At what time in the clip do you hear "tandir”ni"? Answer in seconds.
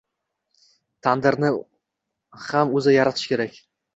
1.07-1.51